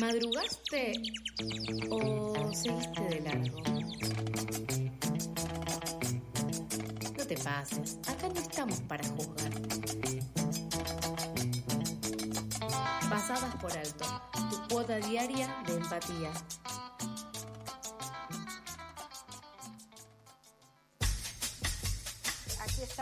¿Madrugaste 0.00 0.94
o 1.90 2.50
seguiste 2.54 3.02
de 3.10 3.20
largo? 3.20 3.62
No 7.18 7.26
te 7.26 7.36
pases, 7.36 7.98
acá 8.08 8.28
no 8.28 8.40
estamos 8.40 8.80
para 8.88 9.04
juzgar. 9.08 9.52
Pasadas 13.10 13.54
por 13.56 13.76
alto, 13.76 14.04
tu 14.50 14.74
cuota 14.74 14.96
diaria 14.96 15.62
de 15.66 15.74
empatía. 15.74 16.32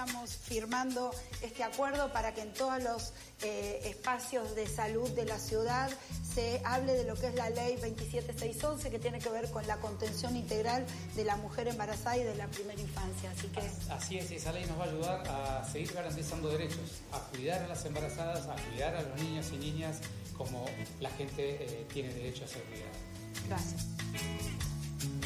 Estamos 0.00 0.30
firmando 0.34 1.10
este 1.42 1.62
acuerdo 1.62 2.10
para 2.10 2.32
que 2.32 2.40
en 2.40 2.54
todos 2.54 2.82
los 2.82 3.12
eh, 3.42 3.82
espacios 3.84 4.54
de 4.54 4.66
salud 4.66 5.10
de 5.10 5.26
la 5.26 5.38
ciudad 5.38 5.90
se 6.34 6.62
hable 6.64 6.94
de 6.94 7.04
lo 7.04 7.16
que 7.16 7.26
es 7.26 7.34
la 7.34 7.50
ley 7.50 7.76
27611 7.76 8.90
que 8.90 8.98
tiene 8.98 9.18
que 9.18 9.28
ver 9.28 9.50
con 9.50 9.66
la 9.66 9.76
contención 9.76 10.36
integral 10.36 10.86
de 11.16 11.24
la 11.24 11.36
mujer 11.36 11.68
embarazada 11.68 12.16
y 12.16 12.24
de 12.24 12.34
la 12.34 12.46
primera 12.46 12.80
infancia. 12.80 13.30
Así 13.30 13.48
que 13.48 13.60
así 13.90 14.18
es, 14.18 14.30
esa 14.30 14.52
ley 14.52 14.64
nos 14.64 14.78
va 14.78 14.84
a 14.84 14.88
ayudar 14.88 15.28
a 15.28 15.68
seguir 15.70 15.92
garantizando 15.92 16.48
derechos, 16.48 17.02
a 17.12 17.18
cuidar 17.18 17.62
a 17.62 17.68
las 17.68 17.84
embarazadas, 17.84 18.46
a 18.46 18.56
cuidar 18.70 18.96
a 18.96 19.02
los 19.02 19.20
niños 19.20 19.48
y 19.52 19.58
niñas 19.58 19.98
como 20.34 20.64
la 21.00 21.10
gente 21.10 21.58
eh, 21.60 21.86
tiene 21.92 22.14
derecho 22.14 22.46
a 22.46 22.48
ser 22.48 22.62
cuidada. 22.62 22.92
gracias. 23.48 23.89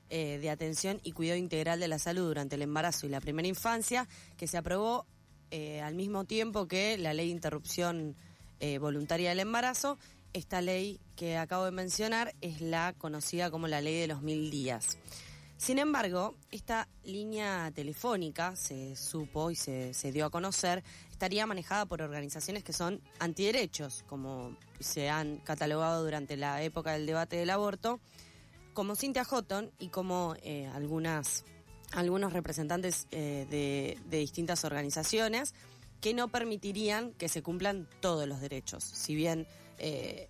eh, 0.09 0.37
de 0.37 0.51
atención 0.51 1.01
y 1.03 1.13
cuidado 1.13 1.39
integral 1.39 1.79
de 1.79 1.87
la 1.87 1.97
salud 1.97 2.27
durante 2.27 2.57
el 2.57 2.61
embarazo 2.61 3.07
y 3.07 3.09
la 3.09 3.21
primera 3.21 3.47
infancia, 3.47 4.07
que 4.37 4.45
se 4.45 4.57
aprobó 4.57 5.07
eh, 5.51 5.81
al 5.81 5.95
mismo 5.95 6.25
tiempo 6.25 6.67
que 6.67 6.97
la 6.97 7.13
ley 7.13 7.27
de 7.27 7.33
interrupción 7.33 8.15
eh, 8.59 8.77
voluntaria 8.77 9.29
del 9.29 9.39
embarazo. 9.39 9.97
Esta 10.33 10.61
ley 10.61 10.99
que 11.15 11.37
acabo 11.37 11.65
de 11.65 11.71
mencionar 11.71 12.35
es 12.41 12.61
la 12.61 12.93
conocida 12.97 13.51
como 13.51 13.67
la 13.67 13.81
ley 13.81 13.99
de 13.99 14.07
los 14.07 14.21
mil 14.21 14.51
días. 14.51 14.97
Sin 15.57 15.79
embargo, 15.79 16.35
esta 16.51 16.89
línea 17.03 17.71
telefónica, 17.73 18.55
se 18.57 18.95
supo 18.97 19.51
y 19.51 19.55
se, 19.55 19.93
se 19.93 20.11
dio 20.11 20.25
a 20.25 20.29
conocer, 20.29 20.83
estaría 21.09 21.45
manejada 21.45 21.85
por 21.85 22.01
organizaciones 22.01 22.63
que 22.63 22.73
son 22.73 23.01
antiderechos, 23.19 24.03
como 24.07 24.57
se 24.81 25.09
han 25.09 25.37
catalogado 25.37 26.03
durante 26.03 26.35
la 26.35 26.61
época 26.61 26.91
del 26.91 27.05
debate 27.05 27.37
del 27.37 27.49
aborto, 27.51 28.01
como 28.73 28.95
Cynthia 28.97 29.23
Houghton 29.23 29.71
y 29.79 29.87
como 29.87 30.35
eh, 30.43 30.67
algunas 30.67 31.45
algunos 31.95 32.33
representantes 32.33 33.07
eh, 33.11 33.47
de, 33.49 33.97
de 34.09 34.17
distintas 34.17 34.65
organizaciones 34.65 35.53
que 36.01 36.13
no 36.13 36.27
permitirían 36.27 37.13
que 37.13 37.29
se 37.29 37.41
cumplan 37.41 37.87
todos 37.99 38.27
los 38.27 38.39
derechos. 38.39 38.83
Si 38.83 39.15
bien 39.15 39.47
eh, 39.79 40.29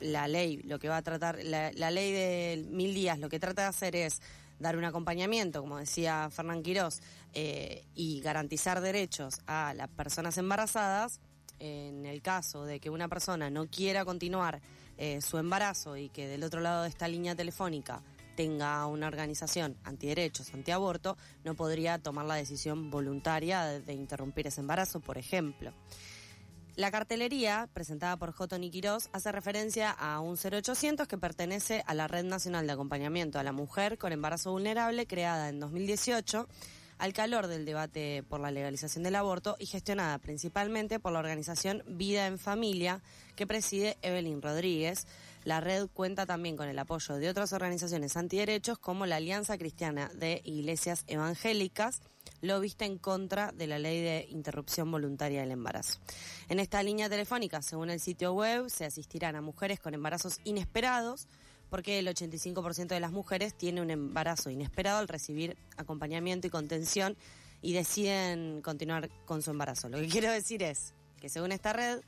la 0.00 0.28
ley, 0.28 0.60
lo 0.64 0.78
que 0.78 0.88
va 0.88 0.96
a 0.96 1.02
tratar, 1.02 1.38
la, 1.44 1.70
ley 1.70 2.12
de 2.12 2.66
mil 2.70 2.92
días, 2.94 3.18
lo 3.18 3.28
que 3.28 3.38
trata 3.38 3.62
de 3.62 3.68
hacer 3.68 3.96
es 3.96 4.20
dar 4.58 4.76
un 4.76 4.84
acompañamiento, 4.84 5.60
como 5.60 5.78
decía 5.78 6.28
Fernán 6.30 6.62
Quirós, 6.62 7.00
eh, 7.32 7.84
y 7.94 8.20
garantizar 8.22 8.80
derechos 8.80 9.40
a 9.46 9.72
las 9.74 9.88
personas 9.88 10.36
embarazadas, 10.36 11.20
en 11.60 12.06
el 12.06 12.20
caso 12.20 12.64
de 12.64 12.80
que 12.80 12.90
una 12.90 13.08
persona 13.08 13.50
no 13.50 13.68
quiera 13.68 14.04
continuar 14.04 14.60
eh, 14.98 15.20
su 15.20 15.38
embarazo 15.38 15.96
y 15.96 16.08
que 16.08 16.26
del 16.26 16.42
otro 16.42 16.60
lado 16.60 16.82
de 16.82 16.88
esta 16.88 17.08
línea 17.08 17.34
telefónica 17.34 18.02
tenga 18.34 18.86
una 18.86 19.06
organización 19.06 19.76
antiderechos, 19.84 20.52
antiaborto, 20.54 21.16
no 21.44 21.54
podría 21.54 21.98
tomar 21.98 22.26
la 22.26 22.34
decisión 22.34 22.90
voluntaria 22.90 23.64
de, 23.64 23.92
interrumpir 23.92 24.46
ese 24.46 24.60
embarazo, 24.60 25.00
por 25.00 25.18
ejemplo. 25.18 25.72
La 26.76 26.90
cartelería, 26.90 27.68
presentada 27.72 28.16
por 28.16 28.32
J. 28.32 28.58
Quirós, 28.70 29.08
hace 29.12 29.30
referencia 29.30 29.90
a 29.90 30.18
un 30.18 30.36
0800 30.36 31.06
que 31.06 31.18
pertenece 31.18 31.84
a 31.86 31.94
la 31.94 32.08
Red 32.08 32.24
Nacional 32.24 32.66
de 32.66 32.72
Acompañamiento 32.72 33.38
a 33.38 33.44
la 33.44 33.52
Mujer 33.52 33.96
con 33.96 34.12
Embarazo 34.12 34.50
Vulnerable, 34.50 35.06
creada 35.06 35.48
en 35.48 35.60
2018 35.60 36.48
al 36.98 37.12
calor 37.12 37.46
del 37.46 37.64
debate 37.64 38.22
por 38.28 38.40
la 38.40 38.50
legalización 38.50 39.04
del 39.04 39.16
aborto 39.16 39.56
y 39.58 39.66
gestionada 39.66 40.18
principalmente 40.18 41.00
por 41.00 41.12
la 41.12 41.18
organización 41.18 41.82
Vida 41.86 42.26
en 42.26 42.38
Familia, 42.38 43.02
que 43.36 43.46
preside 43.46 43.96
Evelyn 44.02 44.42
Rodríguez. 44.42 45.06
La 45.44 45.60
red 45.60 45.88
cuenta 45.92 46.24
también 46.24 46.56
con 46.56 46.68
el 46.68 46.78
apoyo 46.78 47.16
de 47.16 47.28
otras 47.28 47.52
organizaciones 47.52 48.16
antiderechos 48.16 48.78
como 48.78 49.04
la 49.04 49.16
Alianza 49.16 49.58
Cristiana 49.58 50.10
de 50.14 50.40
Iglesias 50.44 51.04
Evangélicas, 51.06 52.00
lobista 52.40 52.86
en 52.86 52.96
contra 52.96 53.52
de 53.52 53.66
la 53.66 53.78
ley 53.78 54.00
de 54.00 54.26
interrupción 54.30 54.90
voluntaria 54.90 55.42
del 55.42 55.50
embarazo. 55.50 56.00
En 56.48 56.60
esta 56.60 56.82
línea 56.82 57.10
telefónica, 57.10 57.60
según 57.60 57.90
el 57.90 58.00
sitio 58.00 58.32
web, 58.32 58.70
se 58.70 58.86
asistirán 58.86 59.36
a 59.36 59.42
mujeres 59.42 59.80
con 59.80 59.92
embarazos 59.92 60.38
inesperados, 60.44 61.28
porque 61.68 61.98
el 61.98 62.06
85% 62.08 62.88
de 62.88 63.00
las 63.00 63.12
mujeres 63.12 63.54
tiene 63.54 63.82
un 63.82 63.90
embarazo 63.90 64.48
inesperado 64.48 64.98
al 64.98 65.08
recibir 65.08 65.58
acompañamiento 65.76 66.46
y 66.46 66.50
contención 66.50 67.16
y 67.60 67.72
deciden 67.74 68.62
continuar 68.62 69.10
con 69.26 69.42
su 69.42 69.50
embarazo. 69.50 69.90
Lo 69.90 69.98
que 69.98 70.08
quiero 70.08 70.30
decir 70.30 70.62
es 70.62 70.94
que 71.20 71.28
según 71.28 71.52
esta 71.52 71.72
red, 71.72 72.00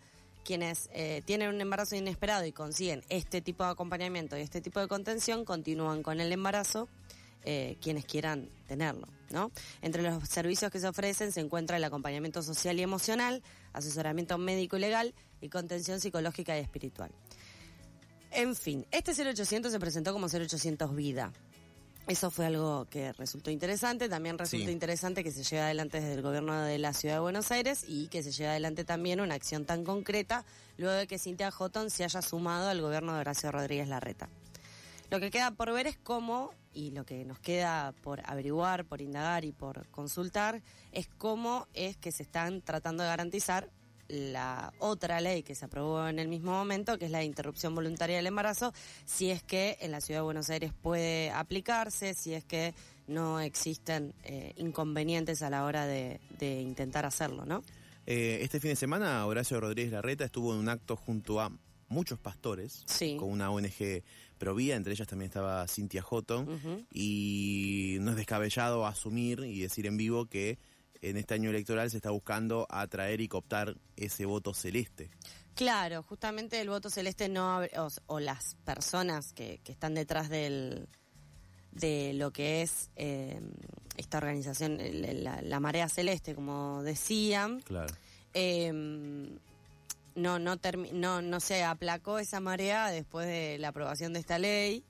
quienes 0.47 0.89
eh, 0.93 1.23
tienen 1.25 1.49
un 1.49 1.61
embarazo 1.61 1.97
inesperado 1.97 2.47
y 2.47 2.53
consiguen 2.53 3.03
este 3.09 3.41
tipo 3.41 3.65
de 3.65 3.71
acompañamiento 3.71 4.39
y 4.39 4.43
este 4.43 4.61
tipo 4.61 4.79
de 4.79 4.87
contención 4.87 5.45
continúan 5.45 6.05
con 6.05 6.21
el 6.21 6.31
embarazo 6.33 6.89
eh, 7.45 7.77
quienes 7.83 8.05
quieran 8.05 8.49
tenerlo. 8.69 9.09
¿no? 9.31 9.51
Entre 9.83 10.03
los 10.03 10.29
servicios 10.29 10.71
que 10.71 10.79
se 10.79 10.87
ofrecen 10.87 11.33
se 11.33 11.41
encuentra 11.41 11.77
el 11.77 11.84
acompañamiento 11.84 12.43
social 12.43 12.79
y 12.79 12.83
emocional, 12.83 13.43
asesoramiento 13.73 14.39
médico 14.39 14.77
y 14.77 14.81
legal 14.81 15.15
y 15.41 15.49
contención 15.49 16.01
psicológica 16.01 16.57
y 16.57 16.61
espiritual. 16.61 17.11
En 18.31 18.55
fin, 18.55 18.87
este 18.93 19.13
0800 19.13 19.73
se 19.73 19.81
presentó 19.81 20.13
como 20.13 20.28
0800 20.28 20.95
Vida. 20.95 21.33
Eso 22.06 22.31
fue 22.31 22.47
algo 22.47 22.87
que 22.89 23.12
resultó 23.15 23.50
interesante. 23.50 24.09
También 24.09 24.39
resultó 24.39 24.67
Sí. 24.67 24.71
interesante 24.71 25.25
que 25.25 25.33
se 25.33 25.43
lleve 25.43 25.62
adelante 25.62 26.00
desde 26.00 26.15
el 26.15 26.22
gobierno 26.22 26.55
de 26.62 26.78
la 26.78 26.93
ciudad 26.93 27.17
de 27.17 27.21
Buenos 27.21 27.50
Aires 27.50 27.84
y 27.89 28.06
que 28.09 28.22
se 28.22 28.31
lleve 28.31 28.50
adelante 28.50 28.84
también 28.84 29.21
una 29.21 29.34
acción 29.34 29.65
tan 29.65 29.83
concreta 29.84 30.45
luego 30.78 30.95
de 30.95 31.09
que 31.09 31.19
Cintia 31.19 31.50
Houghton 31.50 31.91
se 31.91 32.05
haya 32.05 32.22
sumado 32.22 32.69
al 32.69 32.81
gobierno 32.81 33.12
de 33.15 33.21
Horacio 33.21 33.50
Rodríguez 33.50 33.89
Larreta. 33.89 34.28
Lo 35.11 35.19
que 35.21 35.31
queda 35.31 35.50
por 35.53 35.72
ver 35.72 35.87
es 35.89 35.97
cómo, 35.99 36.53
y 36.72 36.91
lo 36.91 37.05
que 37.05 37.25
nos 37.25 37.39
queda 37.41 37.93
por 38.03 38.21
averiguar, 38.28 38.84
por 38.84 39.00
indagar 39.00 39.45
y 39.45 39.53
por 39.53 39.87
consultar, 39.89 40.62
es 40.93 41.09
cómo 41.19 41.66
es 41.75 41.97
que 41.97 42.12
se 42.12 42.22
están 42.22 42.61
tratando 42.62 43.03
de 43.03 43.09
garantizar 43.09 43.69
la 44.09 44.72
otra 44.78 45.21
ley 45.21 45.43
que 45.43 45.55
se 45.55 45.65
aprobó 45.65 46.06
en 46.09 46.19
el 46.19 46.28
mismo 46.28 46.53
momento, 46.53 46.99
que 46.99 47.06
es 47.06 47.11
la 47.11 47.19
de 47.19 47.25
interrupción 47.25 47.75
voluntaria 47.75 48.17
del 48.17 48.27
embarazo, 48.27 48.72
si 49.05 49.31
es 49.31 49.43
que 49.43 49.77
en 49.81 49.91
la 49.93 50.00
ciudad 50.00 50.21
de 50.21 50.25
Buenos 50.25 50.49
Aires 50.50 50.72
puede 50.81 51.31
aplicarse, 51.31 52.15
si 52.15 52.34
es 52.34 52.45
que 52.45 52.75
no 53.06 53.41
existen 53.41 54.15
eh, 54.25 54.53
inconvenientes 54.56 55.43
a 55.43 55.50
la 55.50 55.65
hora 55.65 55.87
de, 55.87 56.21
de 56.39 56.61
intentar 56.61 57.05
hacerlo, 57.06 57.45
¿no? 57.45 57.62
Eh, 58.06 58.39
este 58.43 58.61
fin 58.61 58.71
de 58.71 58.77
semana, 58.77 59.25
Horacio 59.27 59.61
Rodríguez 59.61 59.93
Larreta 59.93 60.25
estuvo 60.25 60.53
en 60.53 60.61
un 60.61 60.69
acto 60.69 60.95
junto 60.97 61.41
a 61.41 61.50
muchos 61.89 62.19
pastores 62.19 62.83
Sí. 62.87 63.16
con 63.16 63.31
una 63.31 63.50
ONG 63.50 64.03
Provida, 64.39 64.77
entre 64.77 64.93
ellas 64.93 65.09
también 65.09 65.28
estaba 65.28 65.66
Cintia 65.66 66.03
Houghton, 66.03 66.86
y 66.92 67.97
no 68.01 68.10
es 68.10 68.16
descabellado 68.16 68.86
asumir 68.86 69.41
y 69.41 69.60
decir 69.60 69.86
en 69.86 69.97
vivo 69.97 70.27
que 70.27 70.59
en 71.11 71.17
este 71.17 71.35
año 71.35 71.51
electoral 71.51 71.91
se 71.91 71.97
está 71.99 72.11
buscando 72.11 72.67
atraer 72.71 73.21
y 73.21 73.29
cooptar 73.29 73.77
ese 73.97 74.25
voto 74.27 74.53
celeste. 74.55 75.11
Claro, 75.55 76.03
justamente 76.03 76.61
el 76.61 76.69
voto 76.69 76.91
celeste 76.91 77.29
no 77.29 77.61
o, 77.61 77.89
o 78.07 78.21
las 78.21 78.57
personas 78.65 79.33
que, 79.33 79.61
que 79.65 79.73
están 79.73 79.95
detrás 79.95 80.29
del 80.29 80.89
de 81.73 82.13
lo 82.15 82.31
que 82.33 82.63
es 82.63 82.91
eh, 82.97 83.39
esta 83.99 84.17
organización, 84.19 84.79
la, 85.23 85.43
la 85.43 85.61
marea 85.61 85.89
celeste, 85.91 86.35
como 86.35 86.83
decían, 86.83 87.61
Claro. 87.61 87.93
eh, 88.33 88.73
no, 90.15 90.39
no, 90.39 90.57
no, 90.95 91.21
no 91.23 91.41
se 91.41 91.63
aplacó 91.65 92.19
esa 92.19 92.41
marea 92.41 92.89
después 92.91 93.27
de 93.27 93.59
la 93.59 93.69
aprobación 93.69 94.15
de 94.15 94.21
esta 94.21 94.39
ley, 94.39 94.85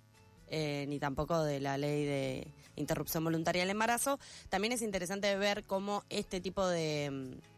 eh, 0.49 0.85
ni 0.89 1.01
tampoco 1.01 1.43
de 1.43 1.59
la 1.59 1.77
ley 1.77 2.05
de 2.05 2.53
interrupción 2.77 3.25
voluntaria 3.25 3.63
del 3.63 3.71
embarazo. 3.71 4.19
También 4.49 4.73
es 4.73 4.83
interesante 4.83 5.35
ver 5.37 5.65
cómo 5.65 6.05
este 6.09 6.41
tipo 6.41 6.67
de 6.67 7.11
mm, 7.11 7.57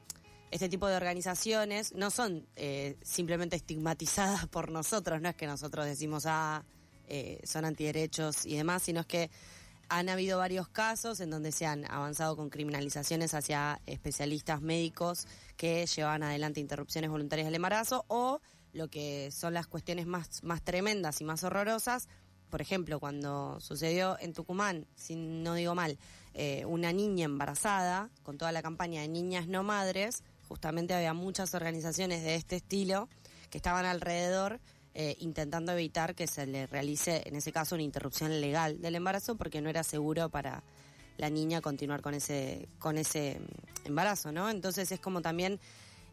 este 0.51 0.69
tipo 0.69 0.87
de 0.87 0.97
organizaciones 0.97 1.95
no 1.95 2.11
son 2.11 2.47
eh, 2.57 2.97
simplemente 3.03 3.57
estigmatizadas 3.57 4.47
por 4.49 4.71
nosotros, 4.71 5.21
no 5.21 5.29
es 5.29 5.37
que 5.37 5.47
nosotros 5.47 5.85
decimos, 5.85 6.25
ah, 6.27 6.65
eh, 7.09 7.41
son 7.45 7.65
antiderechos 7.65 8.47
y 8.47 8.57
demás, 8.57 8.83
sino 8.83 9.01
es 9.01 9.07
que 9.07 9.31
han 9.91 10.09
habido 10.11 10.39
varios 10.39 10.69
casos 10.69 11.21
en 11.21 11.31
donde 11.31 11.53
se 11.53 11.65
han 11.65 11.91
avanzado 11.91 12.37
con 12.37 12.51
criminalizaciones 12.51 13.33
hacia 13.33 13.81
especialistas 13.87 14.61
médicos 14.61 15.27
que 15.57 15.87
llevan 15.87 16.23
adelante 16.23 16.61
interrupciones 16.61 17.11
voluntarias 17.11 17.47
del 17.47 17.55
embarazo 17.55 18.05
o 18.09 18.41
lo 18.75 18.89
que 18.89 19.31
son 19.31 19.55
las 19.55 19.67
cuestiones 19.67 20.07
más, 20.07 20.43
más 20.45 20.63
tremendas 20.63 21.23
y 21.23 21.25
más 21.25 21.43
horrorosas. 21.43 22.09
Por 22.51 22.63
ejemplo, 22.63 22.99
cuando 23.01 23.61
sucedió 23.61 24.19
en 24.21 24.33
Tucumán, 24.33 24.87
si 24.95 25.17
no 25.17 25.55
digo 25.55 25.75
mal, 25.75 25.99
eh, 26.35 26.65
una 26.67 26.93
niña 26.93 27.25
embarazada, 27.25 28.11
con 28.23 28.39
toda 28.39 28.53
la 28.53 28.63
campaña 28.63 29.03
de 29.03 29.09
niñas 29.09 29.49
no 29.49 29.63
madres, 29.63 30.23
justamente 30.49 30.95
había 30.95 31.13
muchas 31.15 31.55
organizaciones 31.55 32.23
de 32.23 32.37
este 32.37 32.57
estilo 32.57 33.09
que 33.51 33.59
estaban 33.59 33.85
alrededor 33.85 34.61
eh, 34.95 35.17
intentando 35.21 35.73
evitar 35.73 36.15
que 36.15 36.27
se 36.27 36.47
le 36.47 36.67
realice, 36.67 37.23
en 37.27 37.37
ese 37.37 37.53
caso, 37.53 37.75
una 37.75 37.85
interrupción 37.85 38.41
legal 38.41 38.81
del 38.81 38.95
embarazo 38.95 39.37
porque 39.37 39.61
no 39.61 39.69
era 39.69 39.85
seguro 39.85 40.29
para 40.29 40.63
la 41.19 41.31
niña 41.31 41.61
continuar 41.61 42.01
con 42.01 42.15
ese, 42.15 42.69
con 42.79 42.97
ese 42.97 43.41
mm, 43.41 43.87
embarazo, 43.89 44.33
¿no? 44.33 44.49
Entonces 44.49 44.91
es 44.91 45.01
como 45.01 45.21
también 45.21 45.61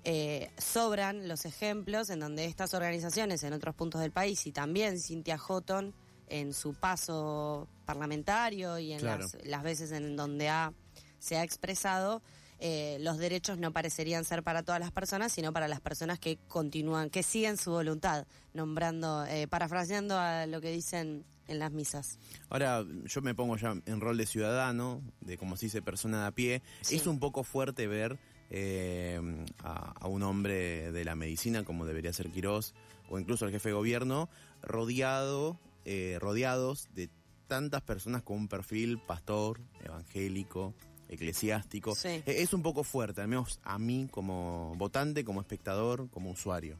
eh, 0.03 0.51
sobran 0.57 1.27
los 1.27 1.45
ejemplos 1.45 2.09
en 2.09 2.19
donde 2.19 2.45
estas 2.45 2.73
organizaciones 2.73 3.43
en 3.43 3.53
otros 3.53 3.73
puntos 3.73 4.01
del 4.01 4.11
país 4.11 4.45
y 4.45 4.51
también 4.51 4.99
Cintia 4.99 5.37
Houghton 5.37 5.93
en 6.29 6.53
su 6.53 6.73
paso 6.73 7.67
parlamentario 7.85 8.79
y 8.79 8.93
en 8.93 9.03
las, 9.03 9.37
las, 9.43 9.63
veces 9.63 9.91
en 9.91 10.15
donde 10.15 10.49
ha, 10.49 10.73
se 11.19 11.37
ha 11.37 11.43
expresado, 11.43 12.21
eh, 12.59 12.97
los 13.01 13.17
derechos 13.17 13.57
no 13.57 13.71
parecerían 13.71 14.23
ser 14.23 14.41
para 14.43 14.63
todas 14.63 14.79
las 14.79 14.91
personas, 14.91 15.31
sino 15.31 15.51
para 15.51 15.67
las 15.67 15.81
personas 15.81 16.19
que 16.19 16.37
continúan, 16.47 17.09
que 17.09 17.23
siguen 17.23 17.57
su 17.57 17.71
voluntad, 17.71 18.25
nombrando, 18.53 19.25
eh, 19.25 19.47
parafraseando 19.47 20.17
a 20.17 20.45
lo 20.45 20.61
que 20.61 20.71
dicen 20.71 21.25
en 21.47 21.59
las 21.59 21.71
misas. 21.71 22.17
Ahora, 22.49 22.83
yo 23.05 23.21
me 23.21 23.35
pongo 23.35 23.57
ya 23.57 23.75
en 23.85 24.01
rol 24.01 24.17
de 24.17 24.25
ciudadano, 24.25 25.01
de 25.21 25.37
como 25.37 25.57
se 25.57 25.67
dice 25.67 25.81
persona 25.81 26.21
de 26.21 26.27
a 26.27 26.31
pie. 26.31 26.61
Es 26.89 27.05
un 27.07 27.19
poco 27.19 27.43
fuerte 27.43 27.87
ver 27.87 28.17
eh, 28.49 29.19
a, 29.63 29.93
a, 29.99 30.07
un 30.07 30.23
hombre 30.23 30.91
de 30.91 31.05
la 31.05 31.15
medicina, 31.15 31.63
como 31.63 31.85
debería 31.85 32.13
ser 32.13 32.31
Quirós, 32.31 32.73
o 33.09 33.19
incluso 33.19 33.45
al 33.45 33.51
jefe 33.51 33.69
de 33.69 33.73
gobierno, 33.73 34.29
rodeado, 34.63 35.59
eh, 35.85 36.17
rodeados 36.19 36.87
de 36.93 37.09
tantas 37.47 37.81
personas 37.81 38.23
con 38.23 38.37
un 38.37 38.47
perfil 38.47 38.99
pastor, 38.99 39.61
evangélico, 39.83 40.73
eclesiástico. 41.09 41.95
Sí. 41.95 42.09
Eh, 42.09 42.23
Es 42.41 42.53
un 42.53 42.63
poco 42.63 42.83
fuerte, 42.83 43.21
al 43.21 43.27
menos 43.27 43.59
a 43.63 43.77
mí 43.77 44.07
como 44.09 44.73
votante, 44.77 45.23
como 45.23 45.41
espectador, 45.41 46.09
como 46.09 46.31
usuario. 46.31 46.77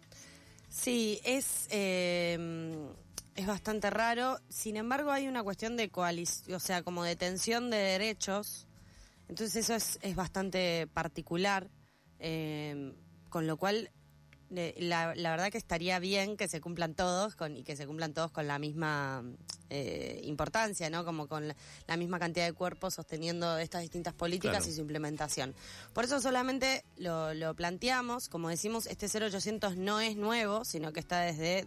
Sí, 0.70 1.20
es, 1.24 1.68
eh, 1.70 2.38
es 3.36 3.48
bastante 3.48 3.90
raro. 3.90 4.40
Sin 4.50 4.76
embargo, 4.76 5.12
hay 5.12 5.28
una 5.28 5.44
cuestión 5.44 5.78
de 5.78 5.90
coalición, 5.90 6.56
o 6.56 6.60
sea, 6.60 6.84
como 6.84 7.04
de 7.04 7.16
tensión 7.16 7.70
de 7.70 7.78
derechos. 7.78 8.68
Entonces 9.30 9.56
eso 9.56 9.76
es, 9.76 10.00
es 10.02 10.16
bastante 10.16 10.88
particular. 10.94 11.70
eh, 12.20 12.94
con 13.30 13.48
lo 13.48 13.58
cual, 13.58 13.92
la, 14.50 15.16
la 15.16 15.32
verdad 15.32 15.52
que 15.52 15.58
estaría 15.58 15.98
bien 16.00 16.38
que 16.38 16.48
se 16.48 16.62
cumplan 16.62 16.94
todos 16.94 17.36
con, 17.36 17.58
y 17.58 17.64
que 17.64 17.76
se 17.76 17.88
cumplan 17.88 18.14
todos 18.14 18.32
con 18.32 18.48
la 18.48 18.60
misma 18.60 19.24
eh, 19.70 20.22
importancia, 20.24 20.90
¿no? 20.90 21.04
Como 21.04 21.28
con 21.28 21.48
la, 21.48 21.56
la 21.88 21.98
misma 21.98 22.20
cantidad 22.20 22.46
de 22.46 22.54
cuerpos 22.54 22.94
sosteniendo 22.94 23.58
estas 23.58 23.82
distintas 23.82 24.14
políticas 24.14 24.58
Claro. 24.60 24.72
y 24.72 24.76
su 24.76 24.82
implementación. 24.82 25.56
Por 25.94 26.04
eso 26.06 26.22
solamente 26.22 26.86
lo, 26.98 27.34
lo 27.34 27.56
planteamos, 27.56 28.30
como 28.30 28.50
decimos, 28.50 28.86
este 28.86 29.08
0800 29.08 29.78
no 29.78 30.00
es 30.00 30.16
nuevo, 30.16 30.64
sino 30.64 30.94
que 30.94 31.00
está 31.00 31.22
desde 31.22 31.64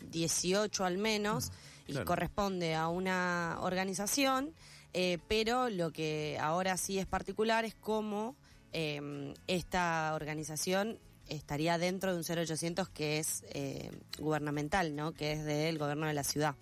2018 0.00 0.84
al 0.84 0.98
menos 0.98 1.50
y 1.86 1.92
Claro. 1.92 2.06
corresponde 2.06 2.74
a 2.74 2.88
una 2.88 3.56
organización, 3.60 4.54
eh, 4.92 5.18
pero 5.28 5.70
lo 5.70 5.92
que 5.92 6.38
ahora 6.40 6.76
sí 6.76 6.98
es 6.98 7.06
particular 7.06 7.64
es 7.64 7.74
cómo 7.74 8.36
eh, 8.72 9.34
esta 9.48 10.12
organización 10.14 10.98
estaría 11.30 11.78
dentro 11.78 12.12
de 12.12 12.18
un 12.18 12.24
0800 12.24 12.88
que 12.88 13.18
es 13.18 13.44
eh, 13.50 13.90
gubernamental, 14.18 14.94
¿no? 14.94 15.12
Que 15.12 15.32
es 15.32 15.44
del 15.44 15.78
gobierno 15.78 16.06
de 16.06 16.12
la 16.12 16.24
ciudad, 16.24 16.56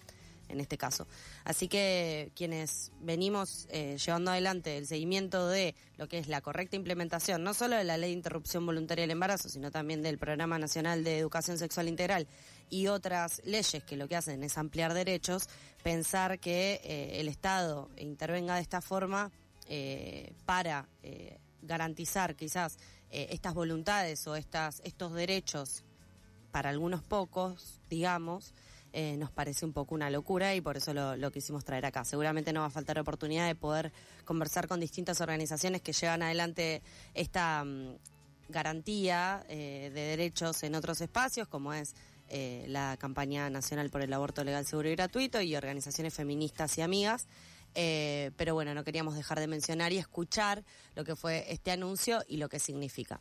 en 0.48 0.60
este 0.60 0.78
caso. 0.78 1.06
Así 1.44 1.68
que 1.68 2.30
quienes 2.36 2.92
venimos 3.00 3.66
eh, 3.70 3.96
llevando 4.04 4.30
adelante 4.30 4.76
el 4.76 4.86
seguimiento 4.86 5.48
de 5.48 5.74
lo 5.96 6.08
que 6.08 6.18
es 6.18 6.28
la 6.28 6.40
correcta 6.42 6.76
implementación, 6.76 7.42
no 7.42 7.54
solo 7.54 7.76
de 7.76 7.84
la 7.84 7.96
ley 7.96 8.10
de 8.10 8.16
interrupción 8.16 8.64
voluntaria 8.66 9.02
del 9.02 9.10
embarazo, 9.10 9.48
sino 9.48 9.70
también 9.70 10.02
del 10.02 10.18
Programa 10.18 10.58
Nacional 10.58 11.02
de 11.02 11.18
Educación 11.18 11.58
Sexual 11.58 11.88
Integral 11.88 12.28
y 12.70 12.88
otras 12.88 13.40
leyes 13.44 13.82
que 13.82 13.96
lo 13.96 14.06
que 14.06 14.16
hacen 14.16 14.44
es 14.44 14.58
ampliar 14.58 14.92
derechos, 14.92 15.48
pensar 15.82 16.38
que 16.38 16.80
eh, 16.84 17.20
el 17.20 17.28
Estado 17.28 17.88
intervenga 17.96 18.54
de 18.54 18.60
esta 18.60 18.80
forma 18.80 19.32
para 20.46 20.88
garantizar 21.60 22.34
quizás 22.34 22.78
eh, 23.10 23.28
estas 23.30 23.54
voluntades 23.54 24.26
o 24.26 24.36
estas, 24.36 24.80
estos 24.84 25.12
derechos 25.12 25.84
para 26.50 26.70
algunos 26.70 27.02
pocos, 27.02 27.80
digamos, 27.88 28.54
eh, 28.92 29.16
nos 29.18 29.30
parece 29.30 29.66
un 29.66 29.72
poco 29.72 29.94
una 29.94 30.08
locura 30.08 30.54
y 30.54 30.60
por 30.60 30.78
eso 30.78 30.94
lo, 30.94 31.16
lo 31.16 31.30
quisimos 31.30 31.64
traer 31.64 31.84
acá. 31.86 32.04
Seguramente 32.04 32.52
no 32.52 32.60
va 32.60 32.66
a 32.66 32.70
faltar 32.70 32.98
oportunidad 32.98 33.46
de 33.46 33.54
poder 33.54 33.92
conversar 34.24 34.66
con 34.66 34.80
distintas 34.80 35.20
organizaciones 35.20 35.82
que 35.82 35.92
llevan 35.92 36.22
adelante 36.22 36.82
esta 37.14 37.64
mm, 37.64 37.96
garantía 38.48 39.44
eh, 39.48 39.90
de 39.94 40.00
derechos 40.00 40.62
en 40.62 40.74
otros 40.74 41.00
espacios, 41.00 41.48
como 41.48 41.72
es 41.74 41.94
eh, 42.28 42.64
la 42.68 42.96
campaña 42.98 43.48
nacional 43.50 43.90
por 43.90 44.02
el 44.02 44.12
aborto 44.12 44.42
legal, 44.44 44.66
seguro 44.66 44.88
y 44.88 44.96
gratuito 44.96 45.40
y 45.40 45.54
organizaciones 45.54 46.14
feministas 46.14 46.76
y 46.78 46.82
amigas. 46.82 47.26
Eh, 47.74 48.30
pero 48.36 48.54
bueno, 48.54 48.74
no 48.74 48.84
queríamos 48.84 49.14
dejar 49.14 49.40
de 49.40 49.46
mencionar 49.46 49.92
y 49.92 49.98
escuchar 49.98 50.64
lo 50.94 51.04
que 51.04 51.16
fue 51.16 51.44
este 51.52 51.70
anuncio 51.70 52.24
y 52.26 52.38
lo 52.38 52.48
que 52.48 52.58
significa. 52.58 53.20